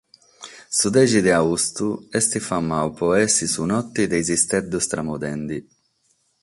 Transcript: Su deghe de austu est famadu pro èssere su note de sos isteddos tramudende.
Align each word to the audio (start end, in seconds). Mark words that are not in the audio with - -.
Su 0.77 0.87
deghe 0.95 1.19
de 1.25 1.31
austu 1.41 1.87
est 2.19 2.31
famadu 2.47 2.89
pro 2.97 3.07
èssere 3.25 3.51
su 3.53 3.61
note 3.73 4.01
de 4.11 4.19
sos 4.21 4.33
isteddos 4.37 4.85
tramudende. 4.91 5.57